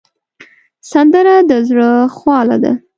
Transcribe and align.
سندره 0.91 1.35
د 1.49 1.51
زړه 1.67 1.89
خواله 2.15 2.57
ده 2.63 2.73